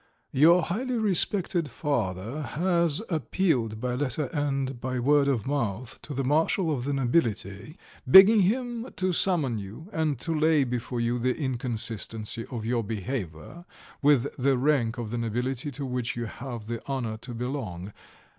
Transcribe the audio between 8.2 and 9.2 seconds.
him to